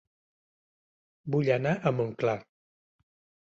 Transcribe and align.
Vull 1.37 1.53
anar 1.59 1.77
a 1.77 1.95
Montclar 2.01 2.37